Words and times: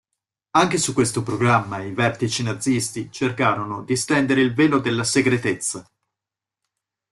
Anche 0.57 0.79
su 0.79 0.93
questo 0.93 1.21
programma 1.21 1.77
i 1.83 1.93
vertici 1.93 2.41
nazisti 2.41 3.11
cercarono 3.11 3.83
di 3.83 3.95
stendere 3.95 4.41
il 4.41 4.51
velo 4.51 4.79
della 4.79 5.03
segretezza. 5.03 5.87